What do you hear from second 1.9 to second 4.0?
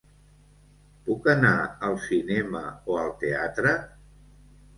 cinema o al teatre?